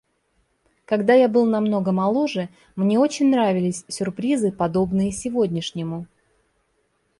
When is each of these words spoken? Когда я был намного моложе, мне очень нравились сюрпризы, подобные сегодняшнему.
Когда 0.85 1.13
я 1.13 1.27
был 1.29 1.45
намного 1.45 1.91
моложе, 1.91 2.49
мне 2.75 2.97
очень 2.97 3.29
нравились 3.29 3.85
сюрпризы, 3.87 4.51
подобные 4.51 5.11
сегодняшнему. 5.11 6.07